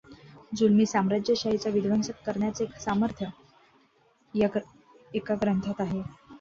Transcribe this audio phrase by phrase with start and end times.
[0.51, 3.27] जुलमी साम्राज्यशाहीचा विध्वंस करण्याचे सामर्थ्य
[4.33, 4.47] या
[5.11, 6.01] एका ग्रंथात आहे.